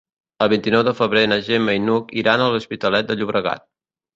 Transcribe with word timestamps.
El 0.45 0.47
vint-i-nou 0.53 0.81
de 0.87 0.93
febrer 0.99 1.23
na 1.33 1.37
Gemma 1.49 1.77
i 1.81 1.83
n'Hug 1.83 2.09
iran 2.23 2.45
a 2.47 2.51
l'Hospitalet 2.55 3.11
de 3.13 3.19
Llobregat. 3.21 3.71